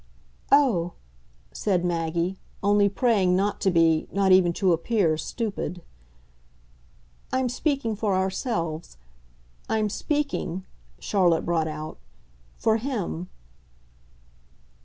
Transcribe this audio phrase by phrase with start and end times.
[0.51, 0.93] "Oh!"
[1.51, 5.83] said Maggie, only praying not to be, not even to appear, stupid.
[7.31, 8.97] "I'm speaking for ourselves.
[9.69, 10.65] I'm speaking,"
[10.97, 11.99] Charlotte brought out,
[12.57, 13.29] "for HIM."